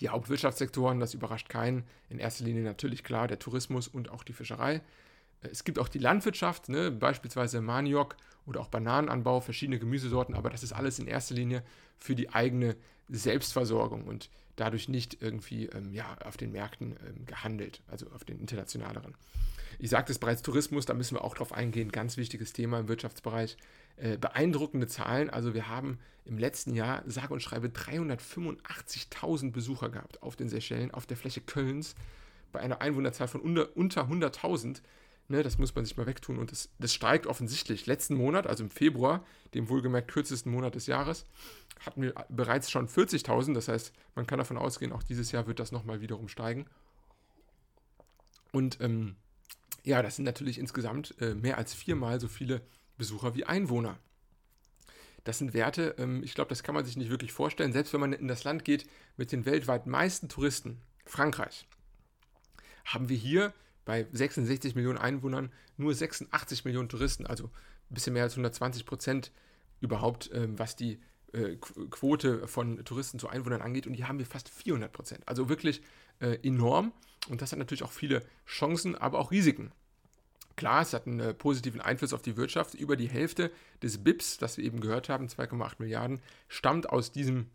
[0.00, 1.84] Die Hauptwirtschaftssektoren, das überrascht keinen.
[2.10, 4.82] In erster Linie natürlich klar der Tourismus und auch die Fischerei.
[5.42, 10.62] Es gibt auch die Landwirtschaft, ne, beispielsweise Maniok oder auch Bananenanbau, verschiedene Gemüsesorten, aber das
[10.62, 11.62] ist alles in erster Linie
[11.98, 12.76] für die eigene
[13.08, 18.40] Selbstversorgung und dadurch nicht irgendwie ähm, ja, auf den Märkten ähm, gehandelt, also auf den
[18.40, 19.14] internationaleren.
[19.78, 22.88] Ich sagte es bereits, Tourismus, da müssen wir auch drauf eingehen, ganz wichtiges Thema im
[22.88, 23.56] Wirtschaftsbereich.
[23.96, 30.22] Äh, beeindruckende Zahlen, also wir haben im letzten Jahr, sage und schreibe, 385.000 Besucher gehabt
[30.22, 31.94] auf den Seychellen, auf der Fläche Kölns,
[32.52, 34.80] bei einer Einwohnerzahl von unter, unter 100.000.
[35.28, 37.86] Ne, das muss man sich mal wegtun und das, das steigt offensichtlich.
[37.86, 41.26] Letzten Monat, also im Februar, dem wohlgemerkt kürzesten Monat des Jahres,
[41.80, 43.54] hatten wir bereits schon 40.000.
[43.54, 46.66] Das heißt, man kann davon ausgehen, auch dieses Jahr wird das nochmal wiederum steigen.
[48.52, 49.16] Und ähm,
[49.82, 52.60] ja, das sind natürlich insgesamt äh, mehr als viermal so viele
[52.96, 53.98] Besucher wie Einwohner.
[55.24, 57.72] Das sind Werte, ähm, ich glaube, das kann man sich nicht wirklich vorstellen.
[57.72, 58.86] Selbst wenn man in das Land geht
[59.16, 61.66] mit den weltweit meisten Touristen, Frankreich,
[62.84, 63.52] haben wir hier
[63.86, 67.44] bei 66 Millionen Einwohnern nur 86 Millionen Touristen, also
[67.90, 69.32] ein bisschen mehr als 120 Prozent
[69.80, 71.00] überhaupt, ähm, was die
[71.32, 73.86] äh, Quote von Touristen zu Einwohnern angeht.
[73.86, 75.26] Und hier haben wir fast 400 Prozent.
[75.26, 75.80] Also wirklich
[76.20, 76.92] äh, enorm.
[77.28, 79.72] Und das hat natürlich auch viele Chancen, aber auch Risiken.
[80.56, 82.74] Klar, es hat einen äh, positiven Einfluss auf die Wirtschaft.
[82.74, 87.50] Über die Hälfte des BIPs, das wir eben gehört haben, 2,8 Milliarden, stammt aus diesem,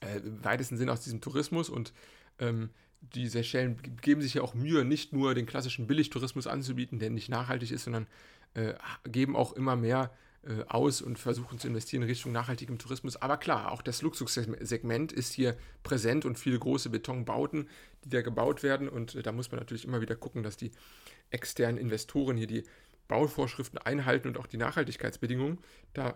[0.00, 1.68] äh, im weitesten Sinne aus diesem Tourismus.
[1.68, 1.92] Und
[2.38, 2.70] ähm,
[3.00, 7.28] die Seychellen geben sich ja auch Mühe, nicht nur den klassischen Billigtourismus anzubieten, der nicht
[7.28, 8.06] nachhaltig ist, sondern
[8.54, 10.10] äh, geben auch immer mehr
[10.42, 13.16] äh, aus und versuchen zu investieren in Richtung nachhaltigem Tourismus.
[13.16, 17.68] Aber klar, auch das Luxussegment ist hier präsent und viele große Betonbauten,
[18.04, 18.88] die da gebaut werden.
[18.88, 20.70] Und äh, da muss man natürlich immer wieder gucken, dass die
[21.28, 22.64] externen Investoren hier die
[23.06, 25.58] Bauvorschriften einhalten und auch die Nachhaltigkeitsbedingungen.
[25.92, 26.14] Da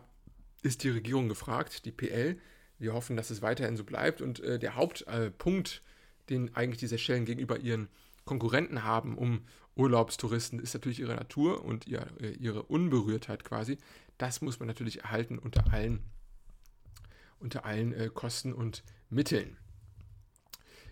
[0.62, 2.38] ist die Regierung gefragt, die PL.
[2.78, 4.22] Wir hoffen, dass es weiterhin so bleibt.
[4.22, 5.82] Und äh, der Hauptpunkt,
[6.30, 7.88] den eigentlich die Seychellen gegenüber ihren
[8.24, 9.42] Konkurrenten haben, um
[9.76, 13.78] Urlaubstouristen, ist natürlich ihre Natur und ihr, äh, ihre Unberührtheit quasi
[14.18, 16.02] das muss man natürlich erhalten unter allen,
[17.40, 19.56] unter allen äh, Kosten und Mitteln.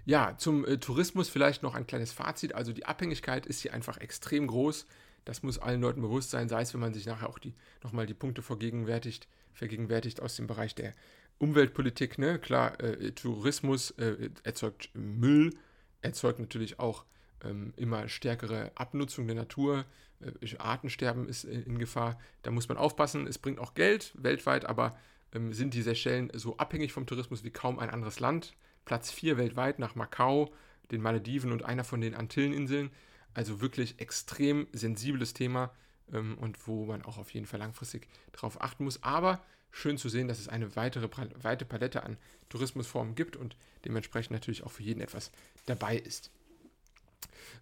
[0.05, 2.55] Ja, zum äh, Tourismus vielleicht noch ein kleines Fazit.
[2.55, 4.87] Also die Abhängigkeit ist hier einfach extrem groß.
[5.25, 8.07] Das muss allen Leuten bewusst sein, sei es, wenn man sich nachher auch die, nochmal
[8.07, 10.93] die Punkte vergegenwärtigt, vergegenwärtigt aus dem Bereich der
[11.39, 12.19] Umweltpolitik.
[12.19, 12.39] Ne?
[12.39, 15.55] Klar, äh, Tourismus äh, erzeugt Müll,
[16.01, 17.05] erzeugt natürlich auch
[17.45, 19.85] ähm, immer stärkere Abnutzung der Natur,
[20.21, 22.19] äh, Artensterben ist in, in, Gefahr.
[22.43, 23.27] Da muss man aufpassen.
[23.27, 24.97] Es bringt auch Geld weltweit, aber
[25.35, 28.55] ähm, sind die Seychellen so abhängig vom Tourismus wie kaum ein anderes Land.
[28.85, 30.53] Platz 4 weltweit nach Macau,
[30.91, 32.91] den Malediven und einer von den Antilleninseln.
[33.35, 35.73] Also wirklich extrem sensibles Thema
[36.13, 39.03] ähm, und wo man auch auf jeden Fall langfristig darauf achten muss.
[39.03, 39.43] Aber
[39.73, 41.09] schön zu sehen, dass es eine weitere
[41.43, 42.19] weite Palette an
[42.51, 45.33] Tourismusformen gibt und dementsprechend natürlich auch für jeden etwas
[45.67, 46.31] dabei ist.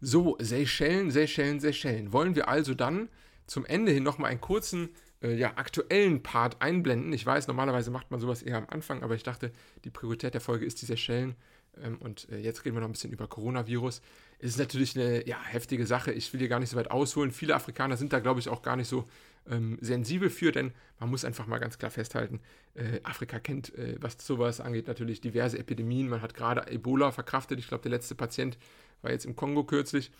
[0.00, 2.12] So, Seychellen, Seychellen, Seychellen.
[2.12, 3.08] Wollen wir also dann
[3.46, 4.90] zum Ende hin nochmal einen kurzen,
[5.22, 7.12] äh, ja, aktuellen Part einblenden?
[7.12, 9.52] Ich weiß, normalerweise macht man sowas eher am Anfang, aber ich dachte,
[9.84, 11.36] die Priorität der Folge ist die Seychellen.
[11.82, 14.02] Ähm, und äh, jetzt reden wir noch ein bisschen über Coronavirus.
[14.42, 16.12] Es ist natürlich eine ja, heftige Sache.
[16.12, 17.30] Ich will hier gar nicht so weit ausholen.
[17.30, 19.04] Viele Afrikaner sind da, glaube ich, auch gar nicht so
[19.48, 22.40] ähm, sensibel für, denn man muss einfach mal ganz klar festhalten,
[22.74, 26.08] äh, Afrika kennt, äh, was sowas angeht, natürlich diverse Epidemien.
[26.08, 27.58] Man hat gerade Ebola verkraftet.
[27.58, 28.56] Ich glaube, der letzte Patient
[29.02, 30.10] war jetzt im Kongo kürzlich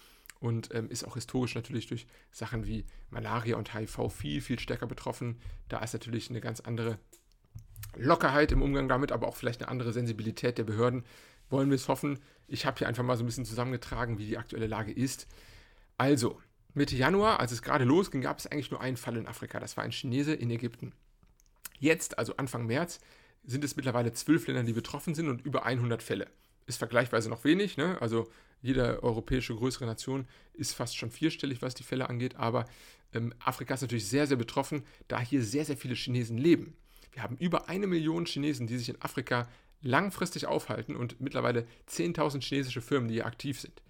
[0.40, 4.86] und ähm, ist auch historisch natürlich durch Sachen wie Malaria und HIV viel, viel stärker
[4.86, 5.38] betroffen.
[5.68, 6.98] Da ist natürlich eine ganz andere
[7.96, 11.04] Lockerheit im Umgang damit, aber auch vielleicht eine andere Sensibilität der Behörden.
[11.50, 12.18] Wollen wir es hoffen.
[12.46, 15.26] Ich habe hier einfach mal so ein bisschen zusammengetragen, wie die aktuelle Lage ist.
[15.98, 16.40] Also,
[16.72, 19.60] Mitte Januar, als es gerade losging, gab es eigentlich nur einen Fall in Afrika.
[19.60, 20.92] Das war ein Chinese in Ägypten.
[21.78, 23.00] Jetzt, also Anfang März,
[23.44, 26.28] sind es mittlerweile zwölf Länder, die betroffen sind und über 100 Fälle.
[26.66, 28.00] Ist vergleichsweise noch wenig, ne?
[28.00, 28.30] also
[28.62, 32.66] jede europäische größere Nation ist fast schon vierstellig, was die Fälle angeht, aber
[33.14, 36.76] ähm, Afrika ist natürlich sehr, sehr betroffen, da hier sehr, sehr viele Chinesen leben.
[37.12, 39.48] Wir haben über eine Million Chinesen, die sich in Afrika
[39.82, 43.82] langfristig aufhalten und mittlerweile 10.000 chinesische Firmen, die hier aktiv sind.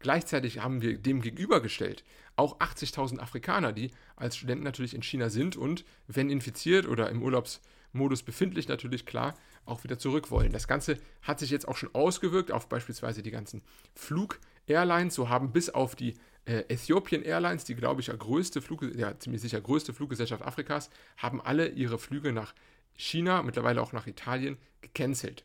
[0.00, 2.04] Gleichzeitig haben wir dem gegenübergestellt
[2.38, 7.22] auch 80.000 Afrikaner, die als Studenten natürlich in China sind und, wenn infiziert oder im
[7.22, 9.34] Urlaubsmodus befindlich, natürlich klar
[9.66, 10.52] auch wieder zurück wollen.
[10.52, 13.62] Das Ganze hat sich jetzt auch schon ausgewirkt auf beispielsweise die ganzen
[13.94, 15.14] Flug-Airlines.
[15.14, 16.14] So haben bis auf die
[16.46, 20.90] äh, Ethiopian Airlines, die glaube ich ja größte Flug, ja ziemlich sicher größte Fluggesellschaft Afrikas,
[21.16, 22.54] haben alle ihre Flüge nach
[22.98, 25.44] China, mittlerweile auch nach Italien, gecancelt.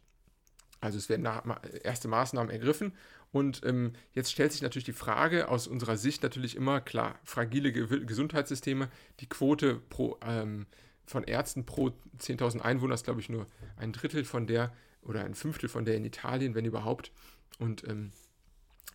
[0.81, 1.25] Also es werden
[1.83, 2.91] erste Maßnahmen ergriffen
[3.31, 7.71] und ähm, jetzt stellt sich natürlich die Frage aus unserer Sicht natürlich immer, klar, fragile
[7.71, 8.89] Ge Gesundheitssysteme,
[9.21, 10.65] die Quote pro, ähm,
[11.05, 15.35] von Ärzten pro 10.000 Einwohner ist, glaube ich, nur ein Drittel von der oder ein
[15.35, 17.11] Fünftel von der in Italien, wenn überhaupt.
[17.59, 18.11] Und ähm,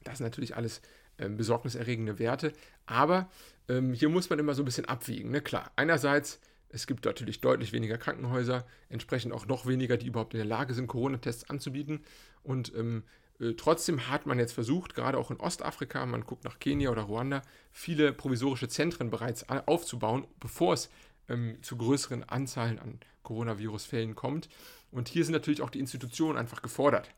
[0.04, 0.82] das sind natürlich alles
[1.18, 2.52] ähm, besorgniserregende Werte.
[2.86, 3.28] Aber
[3.68, 5.30] ähm, hier muss man immer so ein bisschen abwiegen.
[5.30, 5.40] Ne?
[5.40, 6.40] Klar, einerseits,
[6.70, 10.74] es gibt natürlich deutlich weniger Krankenhäuser, entsprechend auch noch weniger, die überhaupt in der Lage
[10.74, 12.00] sind, Corona-Tests anzubieten.
[12.42, 13.04] Und ähm,
[13.40, 17.02] äh, trotzdem hat man jetzt versucht, gerade auch in Ostafrika, man guckt nach Kenia oder
[17.02, 20.90] Ruanda, viele provisorische Zentren bereits aufzubauen, bevor es
[21.28, 24.48] ähm, zu größeren Anzahlen an Coronavirus-Fällen kommt.
[24.90, 27.10] Und hier sind natürlich auch die Institutionen einfach gefordert.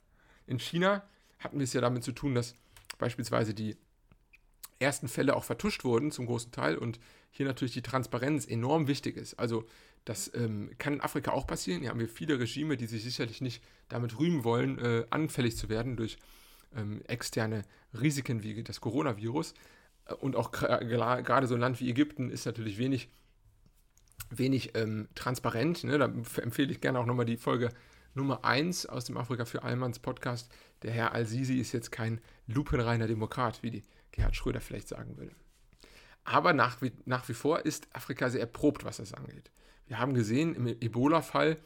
[0.46, 1.02] In China
[1.38, 2.54] hatten wir es ja damit zu tun, dass
[2.98, 3.76] beispielsweise die
[4.80, 6.98] ersten Fälle auch vertuscht wurden zum großen Teil und
[7.30, 9.38] hier natürlich die Transparenz enorm wichtig ist.
[9.38, 9.64] Also
[10.04, 11.80] das ähm, kann in Afrika auch passieren.
[11.82, 15.68] Hier haben wir viele Regime, die sich sicherlich nicht damit rühmen wollen, äh, anfällig zu
[15.68, 16.18] werden durch
[16.74, 17.64] ähm, externe
[18.00, 19.54] Risiken wie das Coronavirus.
[20.06, 23.08] Äh, und auch gerade so ein Land wie Ägypten ist natürlich wenig,
[24.30, 25.84] wenig ähm, transparent.
[25.84, 25.98] Ne?
[25.98, 27.70] Da empfehle ich gerne auch nochmal die Folge
[28.14, 30.50] Nummer 1 aus dem Afrika für Allmanns Podcast.
[30.82, 35.32] Der Herr Al-Sisi ist jetzt kein lupenreiner Demokrat, wie die Gerhard Schröder vielleicht sagen würde.
[36.24, 39.50] Aber nach wie, nach wie vor ist Afrika sehr erprobt, was das angeht.
[39.86, 41.56] Wir haben gesehen im Ebola-Fall,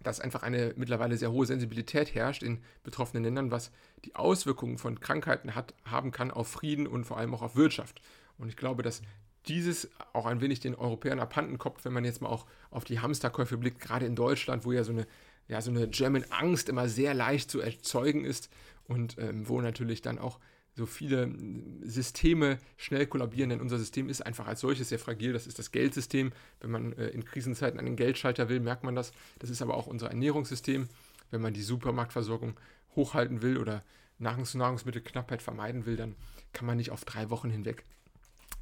[0.00, 3.72] dass einfach eine mittlerweile sehr hohe Sensibilität herrscht in betroffenen Ländern, was
[4.04, 8.00] die Auswirkungen von Krankheiten hat, haben kann auf Frieden und vor allem auch auf Wirtschaft.
[8.38, 9.02] Und ich glaube, dass
[9.46, 13.00] dieses auch ein wenig den Europäern abhanden kommt, wenn man jetzt mal auch auf die
[13.00, 15.06] Hamsterkäufe blickt, gerade in Deutschland, wo ja so eine,
[15.48, 18.50] ja, so eine German Angst immer sehr leicht zu erzeugen ist
[18.84, 20.38] und ähm, wo natürlich dann auch
[20.78, 21.34] so viele
[21.82, 25.32] Systeme schnell kollabieren, denn unser System ist einfach als solches sehr fragil.
[25.32, 26.32] Das ist das Geldsystem.
[26.60, 29.12] Wenn man äh, in Krisenzeiten einen Geldschalter will, merkt man das.
[29.40, 30.88] Das ist aber auch unser Ernährungssystem.
[31.30, 32.54] Wenn man die Supermarktversorgung
[32.94, 33.82] hochhalten will oder
[34.18, 36.14] Nahrungs Nahrungsmittelknappheit vermeiden will, dann
[36.52, 37.84] kann man nicht auf drei Wochen hinweg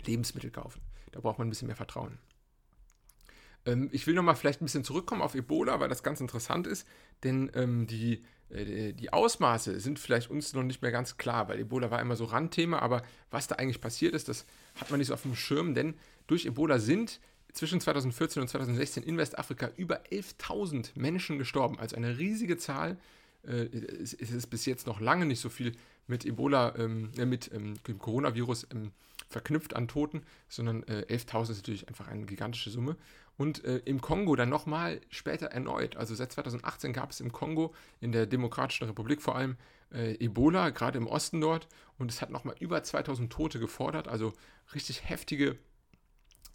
[0.04, 0.80] Lebensmittel kaufen.
[1.12, 2.18] Da braucht man ein bisschen mehr Vertrauen.
[3.66, 6.86] Ähm, ich will nochmal vielleicht ein bisschen zurückkommen auf Ebola, weil das ganz interessant ist,
[7.22, 11.58] denn ähm, die äh, die Ausmaße sind vielleicht uns noch nicht mehr ganz klar, weil
[11.58, 15.08] Ebola war immer so Randthema, aber was da eigentlich passiert ist, das hat man nicht
[15.08, 15.94] so auf dem Schirm, denn
[16.26, 17.20] durch Ebola sind
[17.52, 22.98] zwischen 2014 und 2016 in Westafrika über 11.000 Menschen gestorben, also eine riesige Zahl.
[23.46, 23.68] Äh,
[24.02, 25.72] es ist bis jetzt noch lange nicht so viel
[26.06, 28.92] mit Ebola, ähm, äh, mit ähm, dem Coronavirus ähm,
[29.28, 32.96] verknüpft an Toten, sondern äh, 11.000 ist natürlich einfach eine gigantische Summe.
[33.36, 35.96] Und äh, im Kongo dann nochmal später erneut.
[35.96, 39.56] Also seit 2018 gab es im Kongo, in der Demokratischen Republik vor allem,
[39.92, 41.68] äh, Ebola, gerade im Osten dort.
[41.98, 44.32] Und es hat nochmal über 2000 Tote gefordert, also
[44.74, 45.58] richtig heftige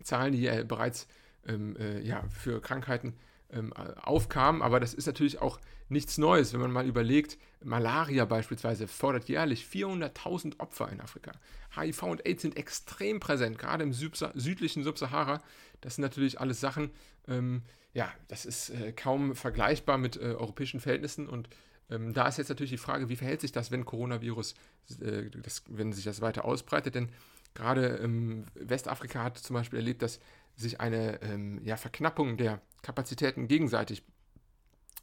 [0.01, 1.07] Zahlen, die ja bereits
[1.47, 3.13] ähm, äh, ja, für Krankheiten
[3.51, 4.61] ähm, aufkamen.
[4.61, 5.59] Aber das ist natürlich auch
[5.89, 11.33] nichts Neues, wenn man mal überlegt, Malaria beispielsweise fordert jährlich 400.000 Opfer in Afrika.
[11.75, 15.41] HIV und AIDS sind extrem präsent, gerade im Südsa südlichen Subsahara.
[15.81, 16.91] Das sind natürlich alles Sachen,
[17.27, 21.49] ähm, ja, das ist äh, kaum vergleichbar mit äh, europäischen Verhältnissen und
[21.89, 24.55] ähm, da ist jetzt natürlich die Frage, wie verhält sich das, wenn Coronavirus,
[25.01, 27.09] äh, das, wenn sich das weiter ausbreitet, denn
[27.53, 30.19] gerade ähm, Westafrika hat zum Beispiel erlebt, dass
[30.55, 34.03] sich eine ähm, ja, Verknappung der Kapazitäten gegenseitig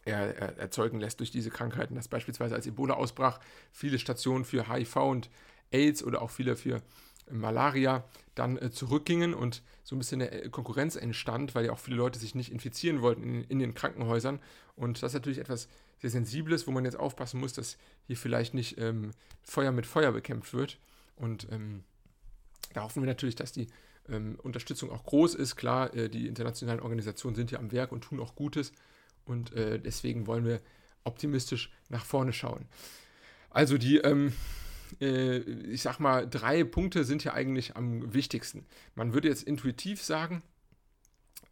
[0.05, 3.41] er, er, erzeugen lässt durch diese Krankheiten, dass beispielsweise als Ebola ausbrach,
[3.73, 5.31] viele Stationen für HIV und
[5.71, 6.83] AIDS oder auch viele für
[7.31, 11.97] Malaria dann äh, zurückgingen und so ein bisschen eine Konkurrenz entstand, weil ja auch viele
[11.97, 14.41] Leute sich nicht infizieren wollten in, in, den Krankenhäusern.
[14.77, 15.69] Und das ist natürlich etwas
[16.01, 19.11] sehr Sensibles, wo man jetzt aufpassen muss, dass hier vielleicht nicht ähm,
[19.43, 20.79] Feuer mit Feuer bekämpft wird.
[21.17, 21.85] Und ähm,
[22.73, 23.67] da hoffen wir natürlich, dass die
[24.11, 25.57] ähm, Unterstützung auch groß ist.
[25.57, 28.73] Klar, äh, die internationalen Organisationen sind ja am Werk und tun auch Gutes.
[29.25, 30.61] Und äh, deswegen wollen wir
[31.05, 32.67] optimistisch nach vorne schauen.
[33.51, 34.33] Also die, ähm,
[35.01, 38.67] äh, ich sag mal, drei Punkte sind ja eigentlich am wichtigsten.
[38.95, 40.43] Man würde jetzt intuitiv sagen,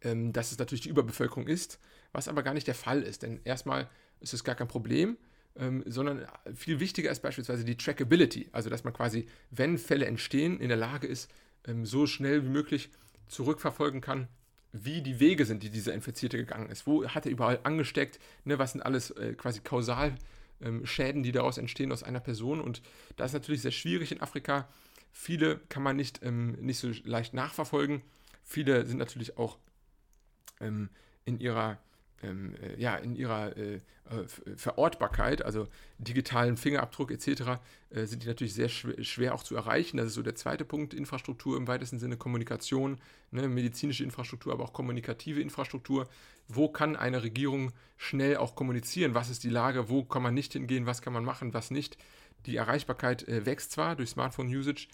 [0.01, 1.79] ähm, dass es natürlich die Überbevölkerung ist,
[2.11, 3.23] was aber gar nicht der Fall ist.
[3.23, 3.89] Denn erstmal
[4.19, 5.17] ist es gar kein Problem,
[5.55, 8.49] ähm, sondern viel wichtiger ist beispielsweise die Trackability.
[8.51, 11.31] Also dass man quasi, wenn Fälle entstehen, in der Lage ist,
[11.67, 12.89] ähm, so schnell wie möglich
[13.27, 14.27] zurückverfolgen kann,
[14.71, 16.87] wie die Wege sind, die dieser Infizierte gegangen ist.
[16.87, 18.19] Wo hat er überall angesteckt?
[18.45, 20.17] Ne, was sind alles äh, quasi Kausalschäden,
[20.61, 22.61] ähm, die daraus entstehen aus einer Person?
[22.61, 22.81] Und
[23.15, 24.67] das ist natürlich sehr schwierig in Afrika.
[25.11, 28.01] Viele kann man nicht, ähm, nicht so leicht nachverfolgen.
[28.43, 29.57] Viele sind natürlich auch
[30.59, 30.89] ähm,
[31.25, 31.79] in ihrer
[32.23, 33.79] ähm, äh, ja, in ihrer äh, äh
[34.55, 39.97] Verortbarkeit, also digitalen Fingerabdruck etc., äh, sind die natürlich sehr schwer, schwer, auch zu erreichen.
[39.97, 42.99] Das ist so der zweite Punkt, Infrastruktur im weitesten Sinne, Kommunikation,
[43.31, 46.07] ne, medizinische Infrastruktur, aber auch kommunikative Infrastruktur.
[46.47, 49.13] Wo kann eine Regierung schnell auch kommunizieren?
[49.13, 49.89] Was ist die Lage?
[49.89, 50.85] Wo kann man nicht hingehen?
[50.85, 51.53] Was kann man machen?
[51.53, 51.97] Was nicht?
[52.45, 54.87] Die Erreichbarkeit äh, wächst zwar durch Smartphone-Usage,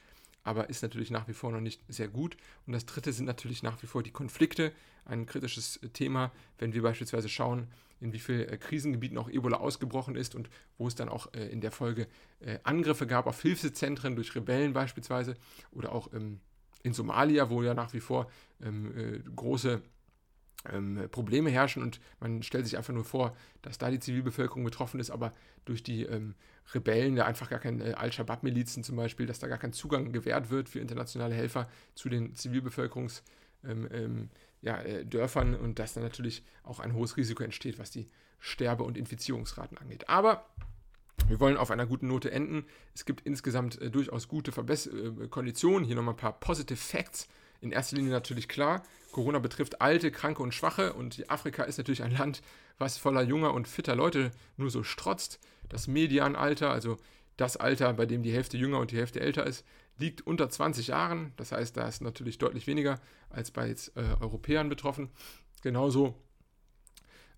[0.44, 2.38] aber ist natürlich nach wie vor noch nicht sehr gut.
[2.66, 4.72] Und das dritte sind natürlich nach wie vor die Konflikte,
[5.06, 7.68] ein kritisches Thema, wenn wir beispielsweise schauen,
[8.00, 11.48] in wie vielen äh, Krisengebieten auch Ebola ausgebrochen ist und wo es dann auch äh,
[11.48, 12.08] in der Folge
[12.42, 15.36] äh, Angriffe gab auf Hilfszentren durch Rebellen beispielsweise
[15.72, 16.40] oder auch ähm,
[16.84, 18.30] in Somalia, wo ja nach wie vor
[18.62, 19.82] ähm, äh, große
[20.72, 25.00] ähm, Probleme herrschen und man stellt sich einfach nur vor, dass da die Zivilbevölkerung betroffen
[25.00, 25.34] ist, aber
[25.66, 26.36] durch die ähm,
[26.74, 30.50] Rebellen, ja einfach gar keine äh, Al-Shabaab-Milizen zum Beispiel, dass da gar kein Zugang gewährt
[30.50, 33.30] wird für internationale Helfer zu den Zivilbevölkerungsdörfern
[33.66, 34.30] ähm, ähm,
[34.62, 35.06] ja, äh,
[35.62, 38.08] und dass dann natürlich auch ein hohes Risiko entsteht, was die
[38.40, 40.10] Sterbe- und Infizierungsraten angeht.
[40.10, 40.46] Aber
[41.28, 42.66] wir wollen auf einer guten Note enden.
[42.94, 45.86] Es gibt insgesamt äh, durchaus gute Verbess äh, Konditionen.
[45.86, 47.28] Hier nochmal ein paar Positive Facts.
[47.64, 52.04] In erster Linie natürlich klar, Corona betrifft Alte, Kranke und Schwache und Afrika ist natürlich
[52.04, 52.42] ein Land,
[52.78, 55.40] was voller junger und fitter Leute nur so strotzt.
[55.70, 56.98] Das Medianalter, also
[57.38, 59.66] das Alter, bei dem die Hälfte jünger und die Hälfte älter ist,
[59.98, 61.32] liegt unter 20 Jahren.
[61.38, 63.00] Das heißt, da ist natürlich deutlich weniger
[63.30, 65.10] als bei jetzt, äh, Europäern betroffen.
[65.62, 66.16] Genauso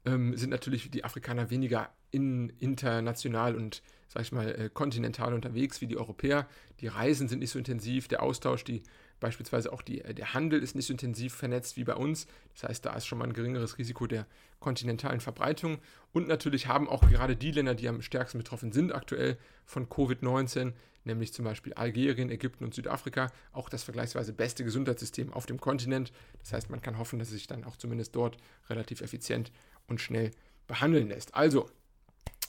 [0.06, 5.82] ähm, sind natürlich die Afrikaner weniger in, international und, sag ich mal, äh, kontinental unterwegs
[5.82, 6.48] wie die Europäer.
[6.80, 8.82] Die Reisen sind nicht so intensiv, der Austausch, die
[9.20, 12.28] Beispielsweise auch die, äh, der Handel ist nicht so intensiv vernetzt wie bei uns.
[12.54, 14.28] Das heißt, da ist schon mal ein geringeres Risiko der
[14.60, 15.80] kontinentalen Verbreitung.
[16.12, 20.74] Und natürlich haben auch gerade die Länder, die am stärksten betroffen sind aktuell von Covid-19,
[21.04, 26.12] nämlich zum Beispiel Algerien, Ägypten und Südafrika, auch das vergleichsweise beste Gesundheitssystem auf dem Kontinent.
[26.40, 28.38] Das heißt, man kann hoffen, dass es sich dann auch zumindest dort
[28.70, 29.52] relativ effizient
[29.88, 30.32] und schnell
[30.68, 31.36] behandeln lässt.
[31.36, 31.70] Also,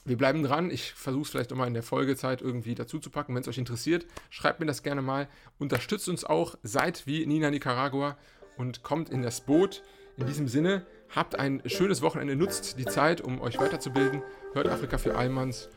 [0.07, 0.71] wir bleiben dran.
[0.71, 3.35] Ich versuche es vielleicht nochmal in der Folgezeit irgendwie dazu zu packen.
[3.35, 5.27] Wenn es euch interessiert, schreibt mir das gerne mal.
[5.59, 8.17] Unterstützt uns auch, seid wie Nina Nicaragua
[8.57, 9.83] und kommt in das Boot.
[10.15, 14.23] In diesem Sinne, habt ein schönes Wochenende, nutzt die Zeit, um euch weiterzubilden.
[14.53, 15.69] Hört Afrika für Allmanns,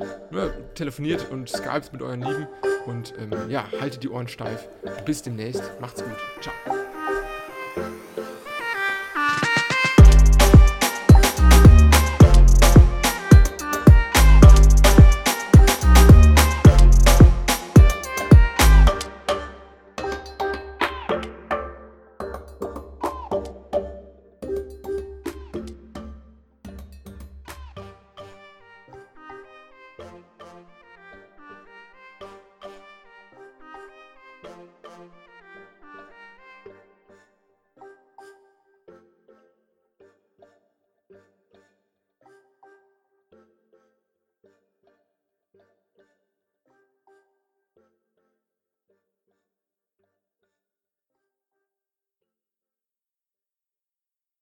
[0.75, 2.47] telefoniert und skypt mit euren Lieben
[2.87, 4.69] und ähm, ja, haltet die Ohren steif.
[5.05, 6.17] Bis demnächst, macht's gut.
[6.41, 6.55] Ciao.